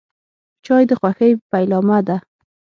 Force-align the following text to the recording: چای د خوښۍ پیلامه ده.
چای 0.65 0.83
د 0.89 0.91
خوښۍ 0.99 1.31
پیلامه 1.51 1.99
ده. 2.07 2.17